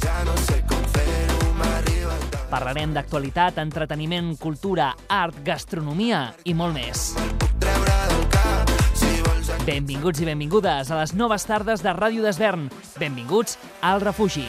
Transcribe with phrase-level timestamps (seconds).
[0.00, 2.48] Ja no sé com fer-ho, m'arriba el tant.
[2.52, 7.10] Parlarem d'actualitat, entreteniment, cultura, art, gastronomia i molt més.
[9.66, 12.70] Benvinguts i benvingudes a les noves tardes de Ràdio d'Esvern.
[12.98, 14.46] Benvinguts al refugi.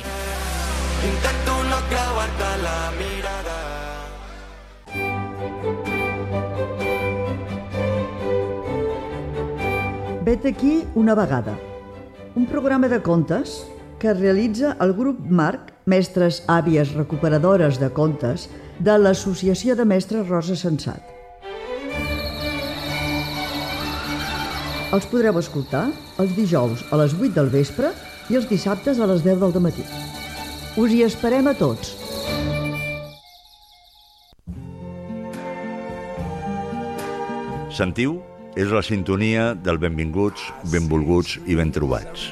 [1.02, 3.58] Intento no creuar-te la mirada.
[10.24, 11.58] Vet aquí una vegada.
[12.36, 13.71] Un programa de contes
[14.02, 18.48] que realitza el grup Marc, mestres àvies recuperadores de contes,
[18.82, 21.06] de l'Associació de Mestres Rosa Sensat.
[24.92, 25.86] Els podreu escoltar
[26.20, 27.92] els dijous a les 8 del vespre
[28.34, 29.86] i els dissabtes a les 10 del matí.
[30.82, 31.94] Us hi esperem a tots.
[37.70, 38.18] Sentiu?
[38.58, 42.32] És la sintonia del benvinguts, benvolguts i ben trobats.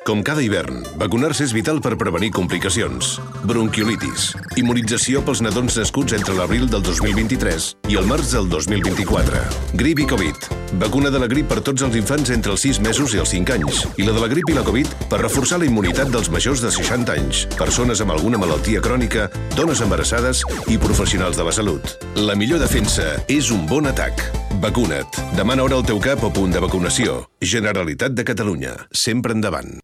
[0.00, 3.18] Com cada hivern, vacunar-se és vital per prevenir complicacions.
[3.44, 9.42] Bronquiolitis, immunització pels nadons nascuts entre l'abril del 2023 i el març del 2024.
[9.76, 10.48] Grip i Covid,
[10.80, 13.56] vacuna de la grip per tots els infants entre els 6 mesos i els 5
[13.58, 16.64] anys, i la de la grip i la Covid per reforçar la immunitat dels majors
[16.64, 21.98] de 60 anys, persones amb alguna malaltia crònica, dones embarassades i professionals de la salut.
[22.16, 24.24] La millor defensa és un bon atac.
[24.64, 25.20] Vacuna't.
[25.36, 27.20] Demana hora al teu cap o punt de vacunació.
[27.42, 28.74] Generalitat de Catalunya.
[28.92, 29.80] Sempre endavant.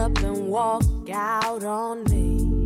[0.00, 2.64] Up and walk out on me?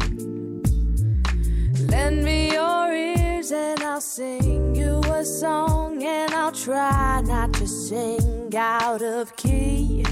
[1.91, 7.67] Lend me your ears and I'll sing you a song, and I'll try not to
[7.67, 10.05] sing out of key.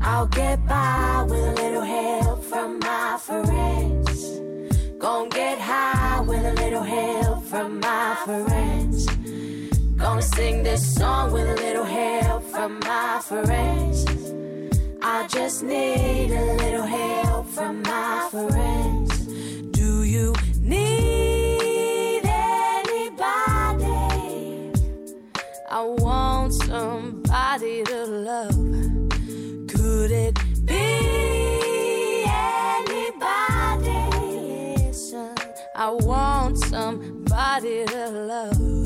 [0.00, 4.18] I'll get by with a little help from my friends.
[4.98, 9.06] Gonna get high with a little help from my friends.
[9.96, 14.17] Gonna sing this song with a little help from my friends.
[15.10, 19.26] I just need a little help from my friends.
[19.70, 23.80] Do you need anybody?
[25.70, 28.54] I want somebody to love.
[29.72, 32.26] Could it be
[32.76, 34.02] anybody?
[34.92, 35.34] Son,
[35.74, 38.78] I want somebody to love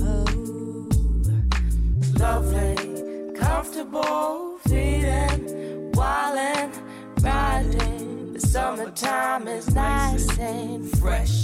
[2.23, 2.77] lovely,
[3.35, 5.72] comfortable, feeling,
[6.03, 6.71] wildin',
[7.23, 8.33] riding.
[8.35, 11.37] The summertime is nice and fresh.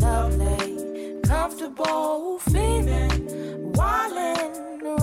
[0.00, 3.18] Lovely, comfortable, feeling,
[3.78, 4.52] wildin',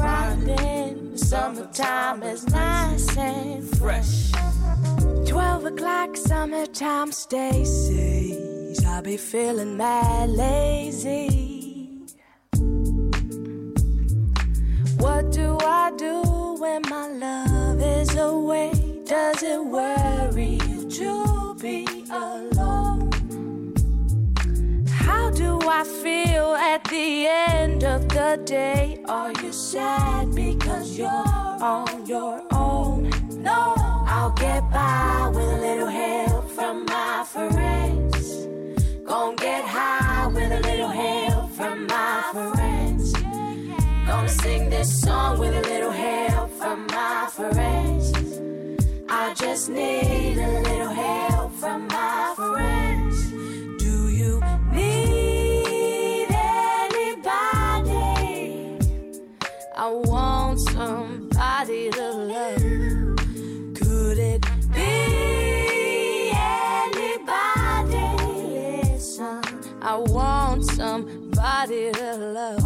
[0.03, 1.11] riding.
[1.11, 4.13] The summertime is nice and fresh.
[5.27, 8.85] Twelve o'clock, summertime, Stacy's.
[8.85, 11.27] I be feeling mad lazy.
[15.03, 16.15] What do I do
[16.61, 17.48] when my love
[17.99, 18.71] is away?
[19.05, 23.11] Does it worry you to be alone?
[24.87, 29.03] How do I feel at the end of the day?
[29.05, 31.27] Are you sad because you're
[31.73, 33.09] on your own?
[33.31, 33.73] No,
[34.15, 38.47] I'll get by with a little help from my friends.
[39.05, 42.78] Gonna get high with a little help from my friends
[44.29, 48.13] sing this song with a little help from my friends.
[49.09, 53.31] I just need a little help from my friends.
[53.83, 54.39] Do you
[54.71, 57.87] need anybody?
[59.75, 62.61] I want somebody to love.
[63.79, 66.31] Could it be
[66.85, 68.07] anybody?
[68.93, 69.41] Listen,
[69.81, 72.58] I want somebody to love.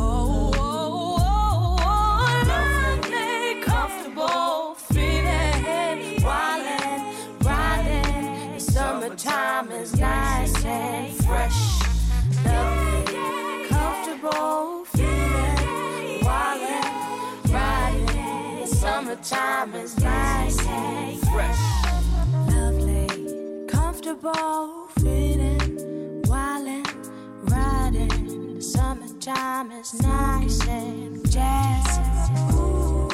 [14.85, 16.83] feeling, riding.
[18.61, 21.59] The summertime is nice and fresh,
[22.47, 26.83] lovely, comfortable, feeling, riding.
[28.55, 31.23] The summertime is nice and.
[32.53, 33.12] Ooh.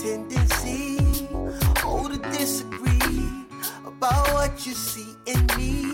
[0.00, 0.96] tendency
[1.84, 3.28] oh to disagree
[3.84, 5.92] about what you see in me.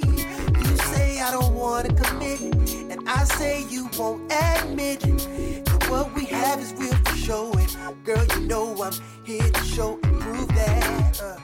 [0.59, 6.15] You say i don't want to commit and i say you won't admit that what
[6.15, 7.69] we have is real for showing
[8.05, 8.93] girl you know i'm
[9.25, 11.37] here to show and prove that uh,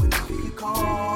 [0.00, 1.11] whenever you call.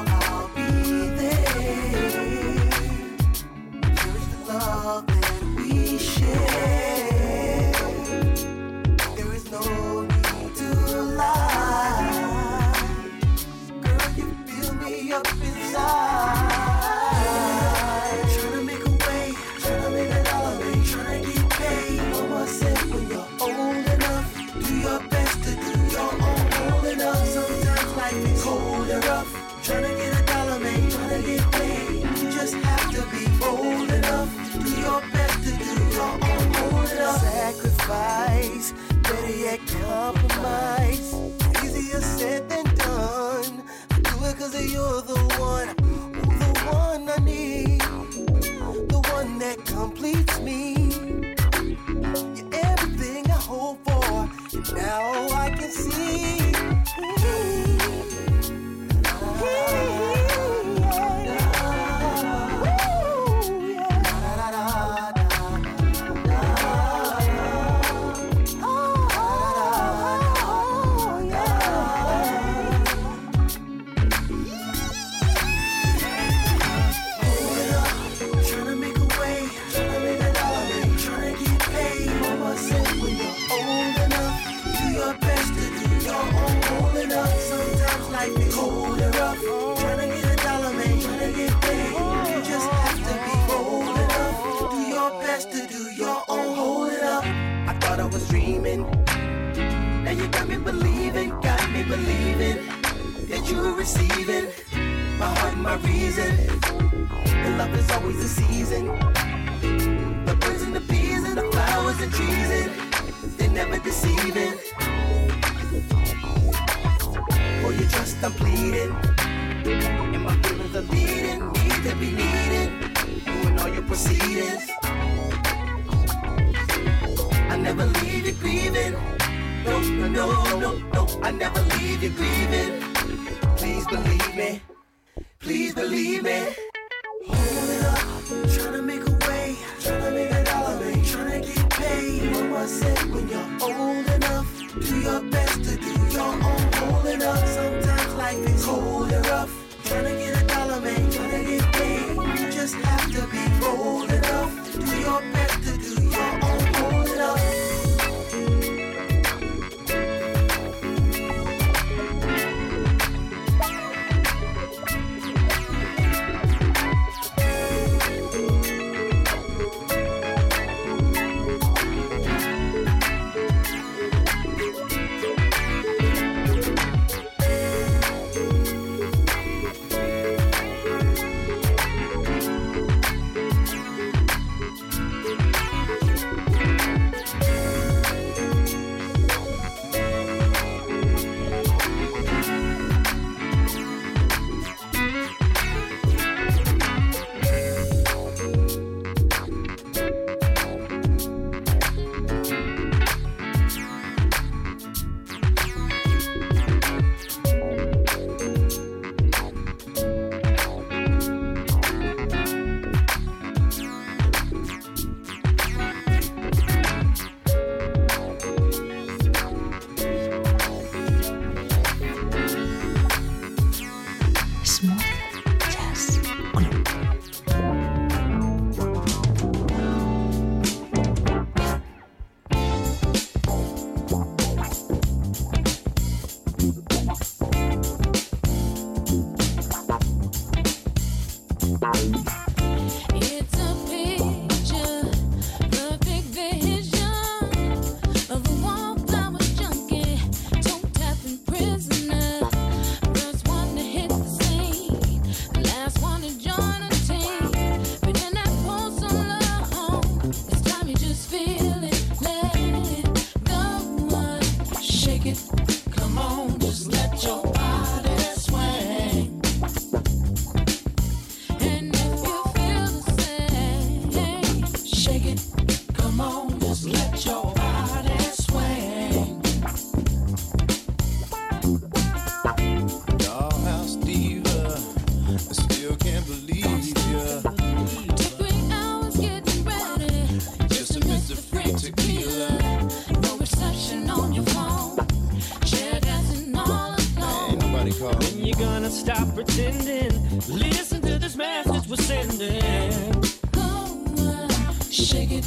[298.97, 300.13] stop pretending.
[300.49, 303.13] Listen to this message we're sending.
[303.53, 304.49] Come on,
[304.91, 305.47] shake it.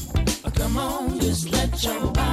[0.56, 2.29] Come on, just let your body.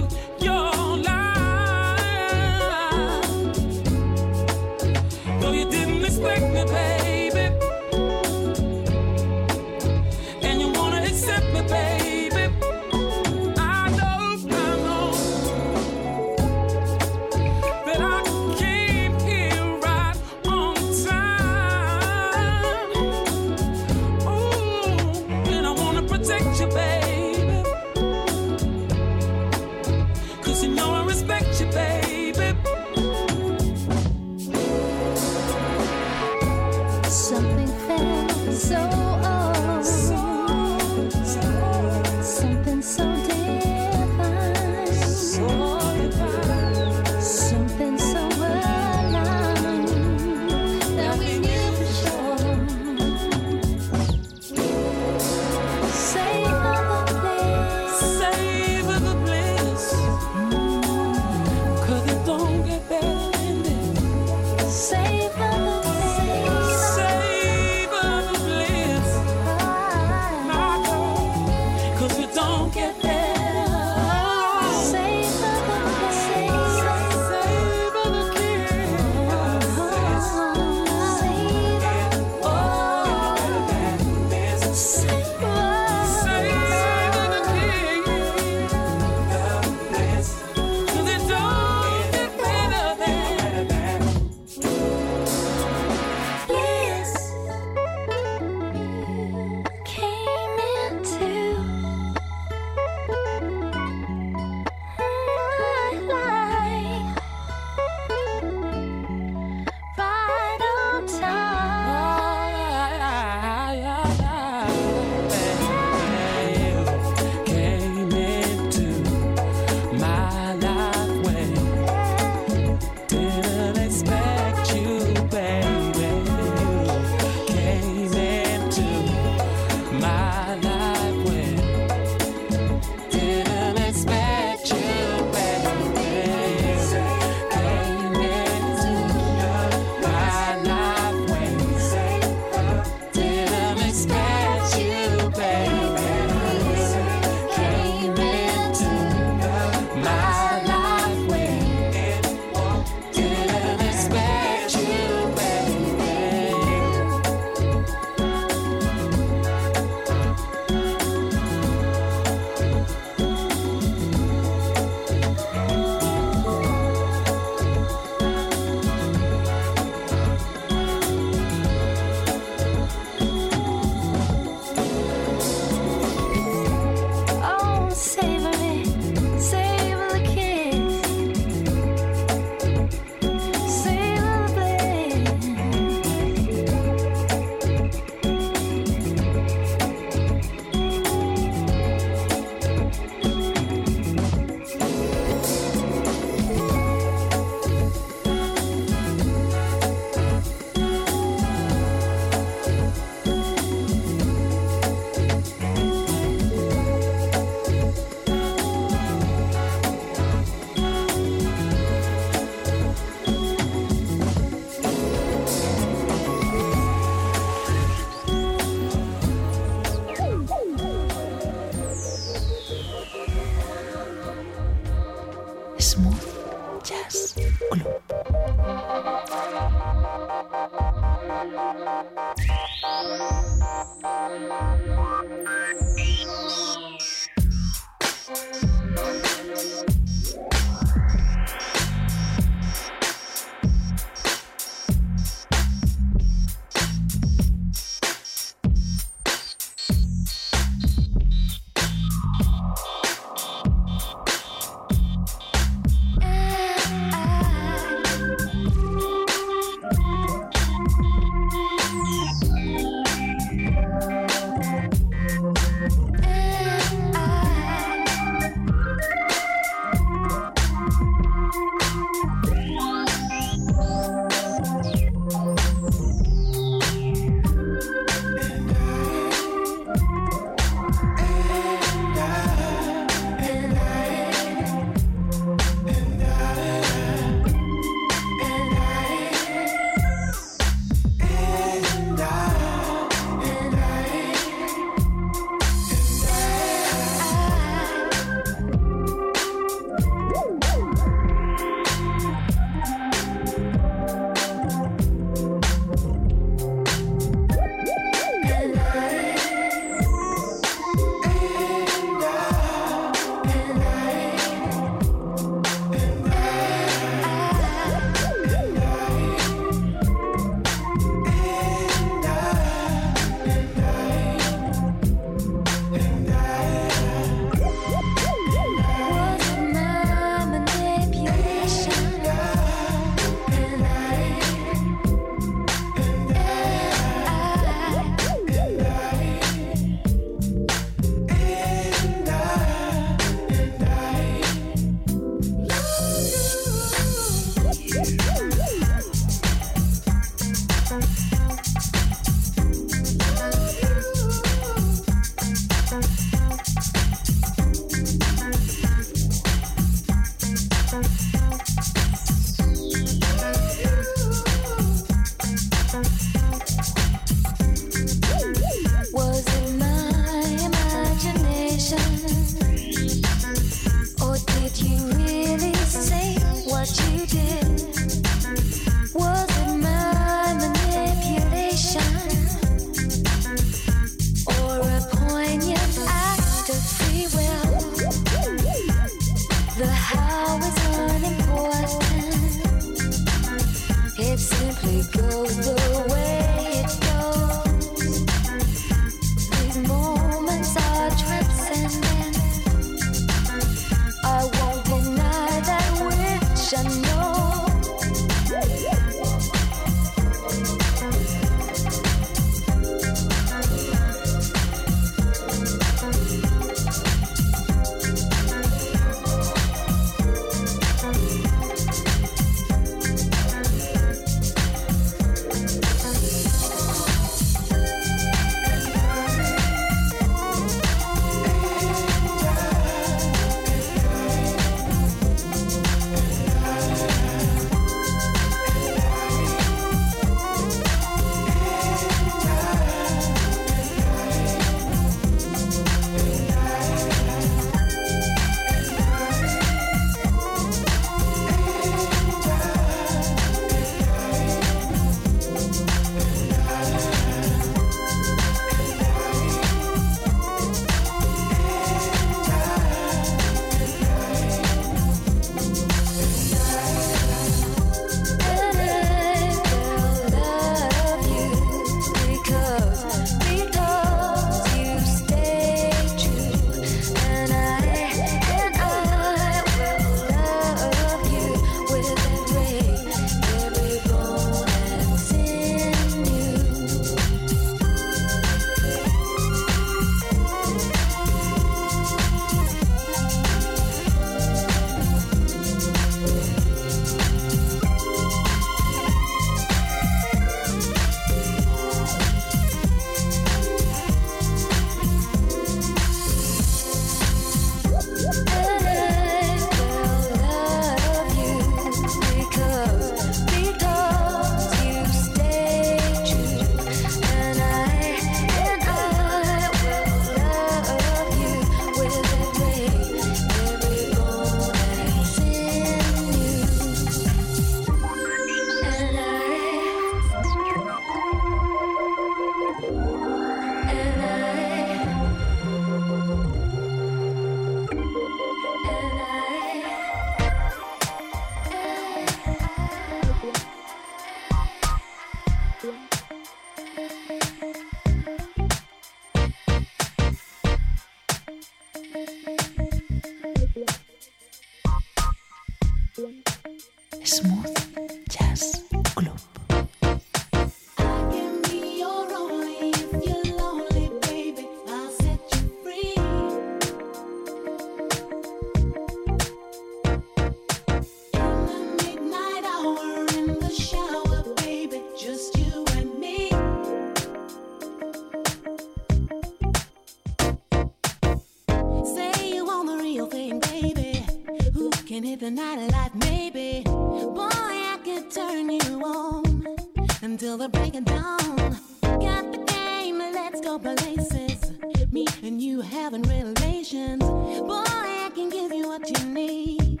[590.42, 591.76] till the break of dawn.
[592.02, 594.72] Got the game, let's go places.
[595.12, 597.22] Me and you having relations.
[597.22, 600.00] Boy, I can give you what you need.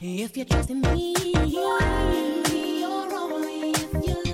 [0.00, 1.14] If you're trusting me,
[1.44, 1.82] you're
[3.14, 4.33] only if you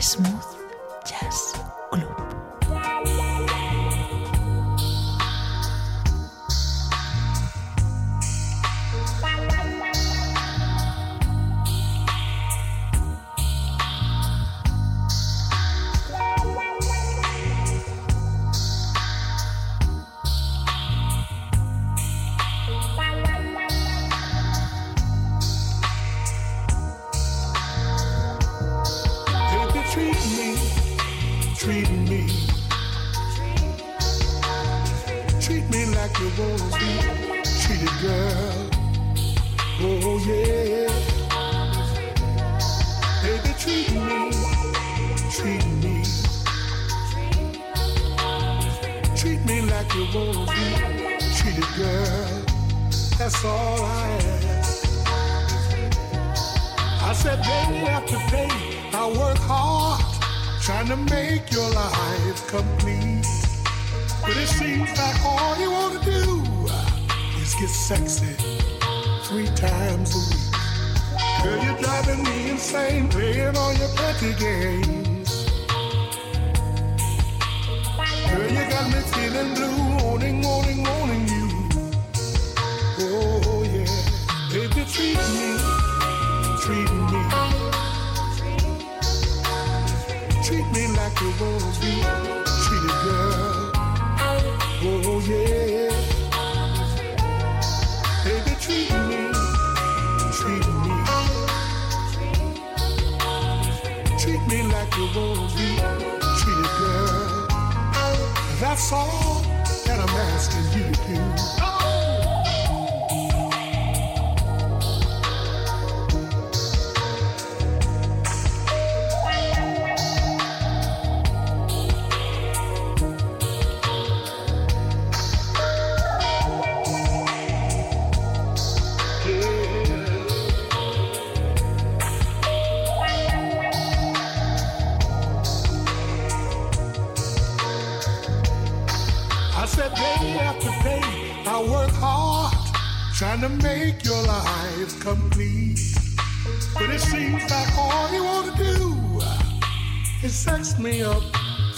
[0.00, 0.44] Smooth
[1.04, 1.65] Jazz.
[104.56, 105.76] treated like you want to be
[106.38, 107.46] treated, girl.
[108.60, 109.42] That's all
[109.86, 111.25] that I'm asking you to do.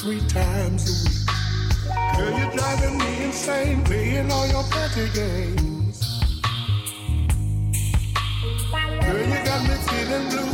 [0.09, 2.17] three times a week.
[2.17, 5.99] Girl, you're driving me insane, playing all your petty games.
[9.03, 10.48] Girl, you got me feeling blue.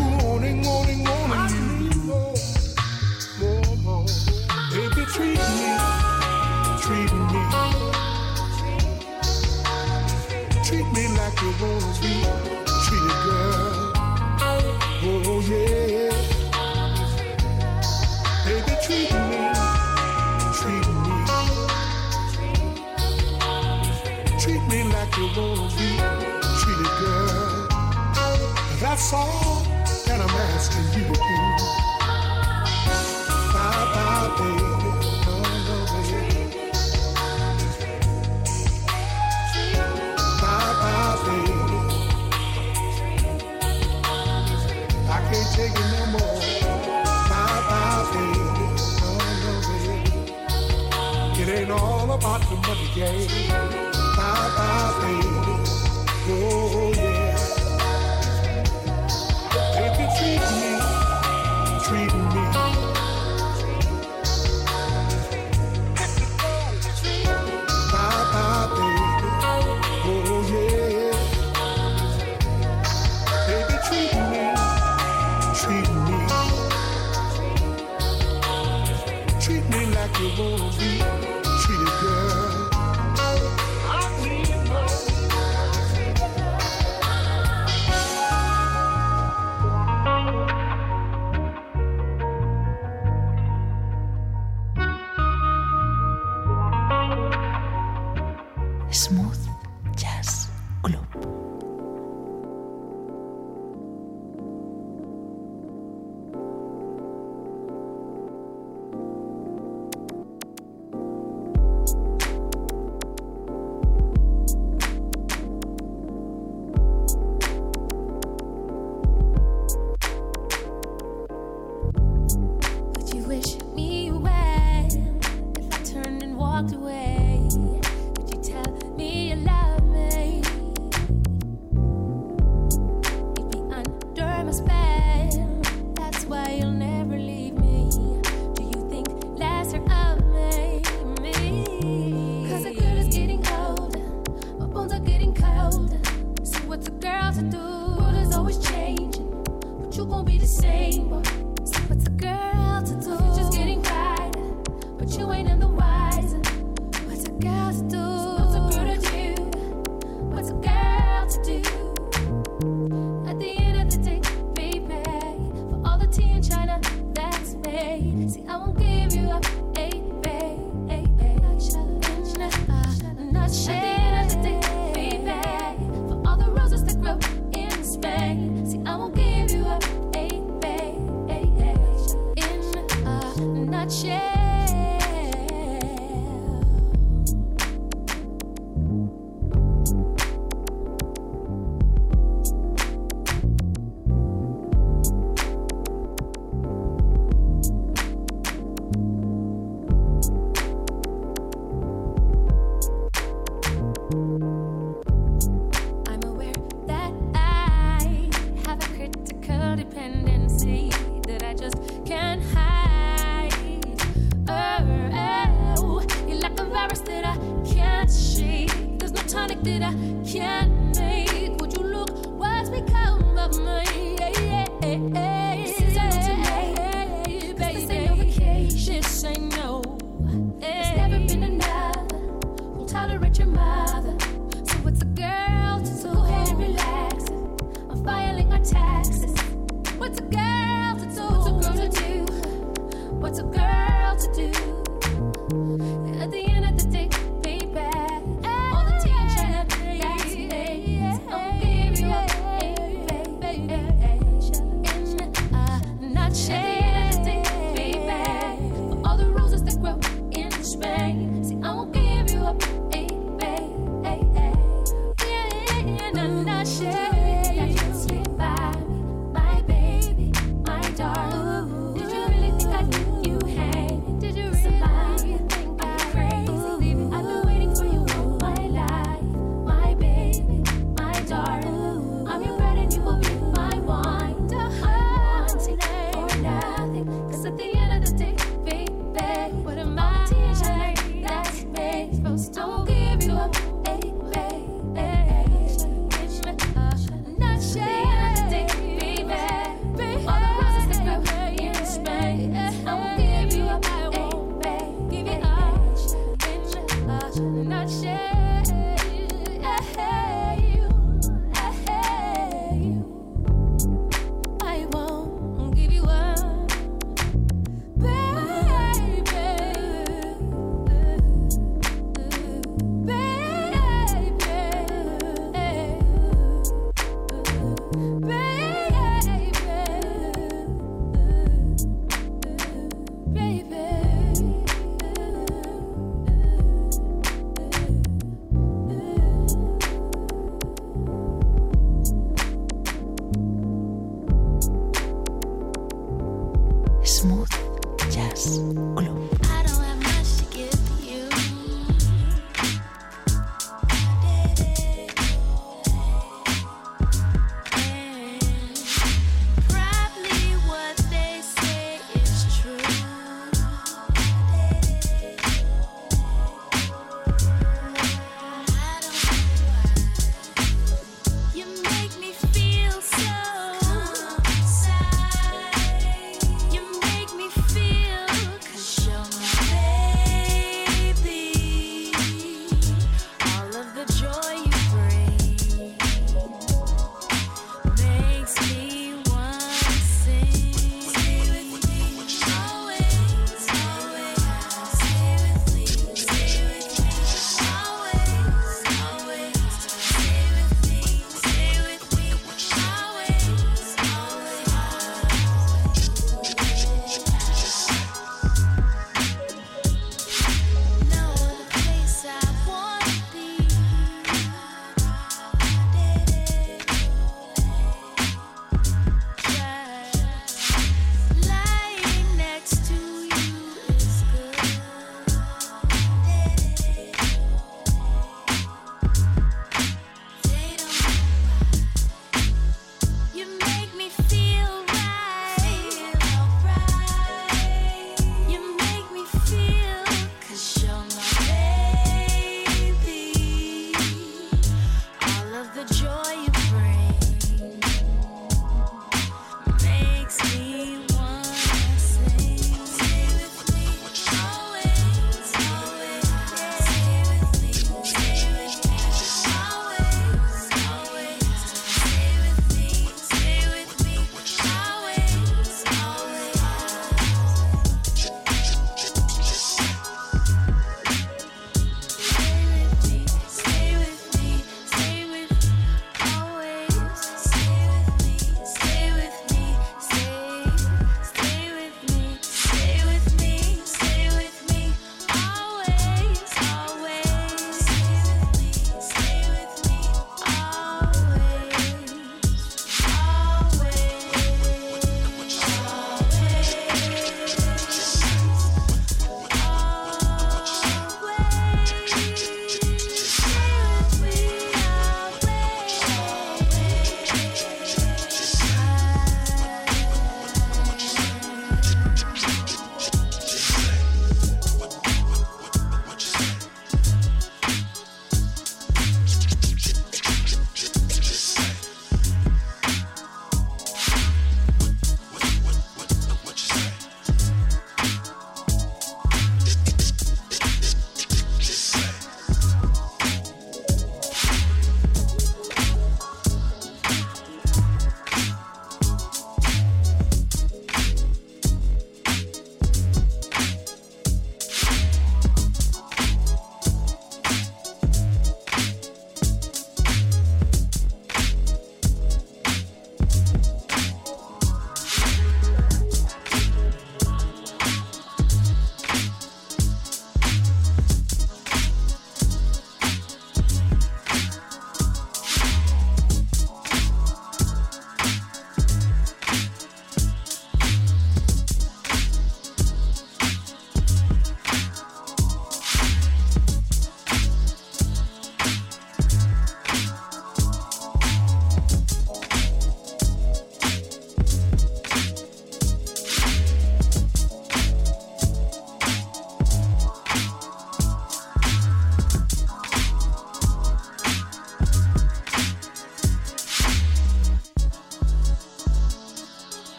[168.35, 169.54] See, I won't give you up.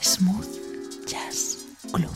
[0.00, 2.12] Smooth Jazz Club.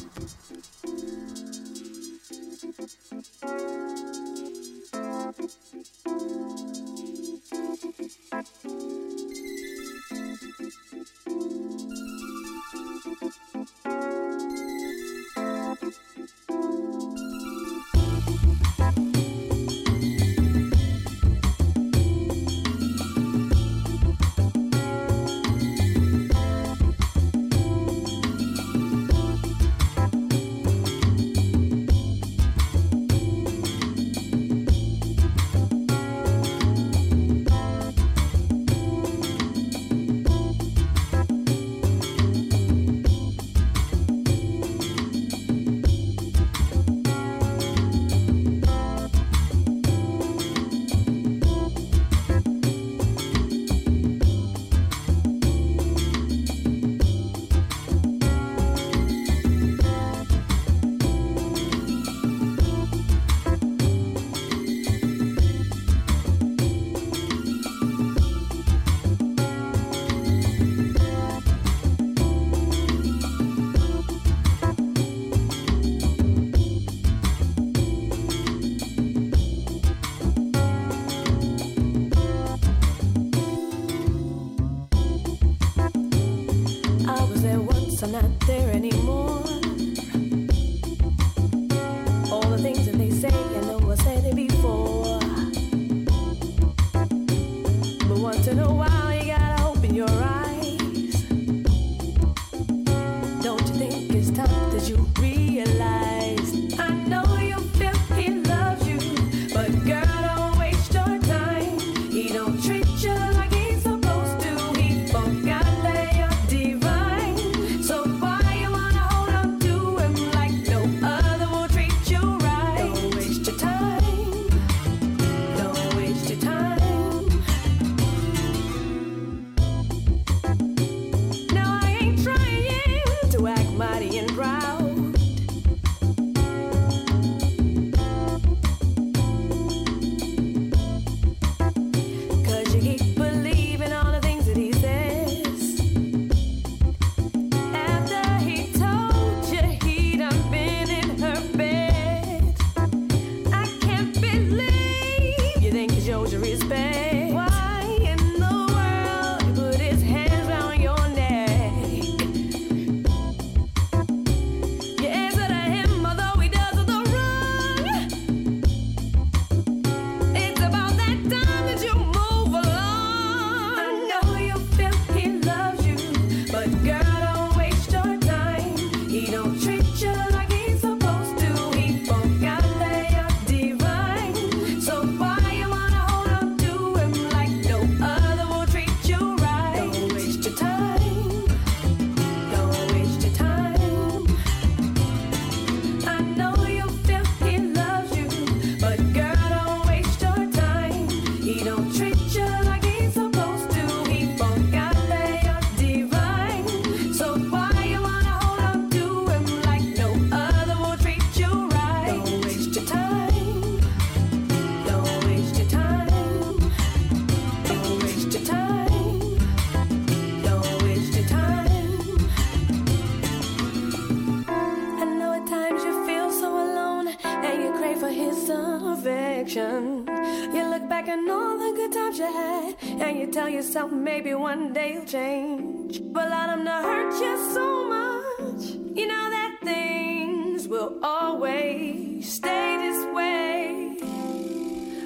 [229.53, 234.33] You look back on all the good times you had and you tell yourself maybe
[234.33, 236.01] one day you'll change.
[236.13, 238.63] But let him not hurt you so much.
[238.97, 243.97] You know that things will always stay this way.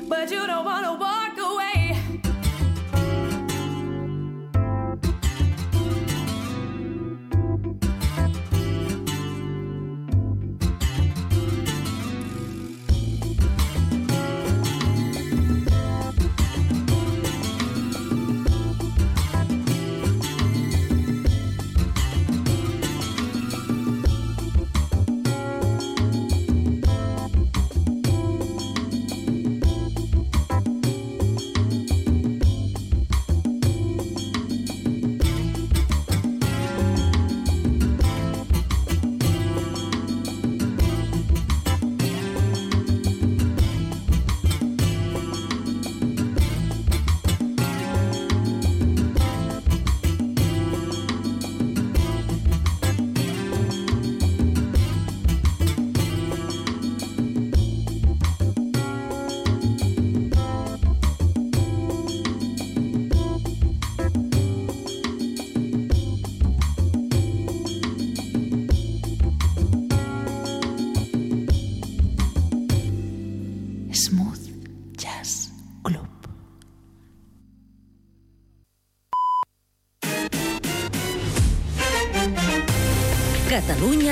[0.09, 1.44] But you don't want to walk away.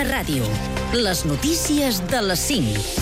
[0.08, 0.46] Ràdio.
[0.94, 3.01] Les notícies de les 5.